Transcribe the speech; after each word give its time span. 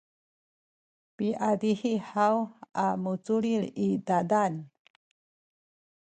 piazihi 1.15 1.93
haw 2.09 2.35
a 2.83 2.85
muculil 3.03 3.63
i 3.85 3.87
zazan 4.07 4.53